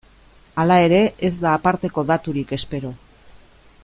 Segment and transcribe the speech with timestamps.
[0.61, 2.95] Hala ere, ez da aparteko daturik espero.